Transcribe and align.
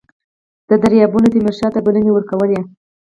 درباریانو 0.67 1.31
تیمورشاه 1.33 1.71
ته 1.73 1.79
بلنې 1.85 2.11
ورکولې. 2.13 2.59